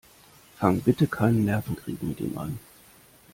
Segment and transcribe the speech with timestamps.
[0.55, 2.57] Fang bitte keinen Nervenkrieg mit ihm an.